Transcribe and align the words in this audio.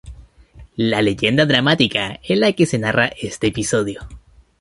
Leyenda 0.77 1.45
dramática" 1.45 2.19
en 2.23 2.39
la 2.39 2.53
que 2.53 2.65
narra 2.79 3.09
este 3.21 3.45
episodio. 3.45 4.01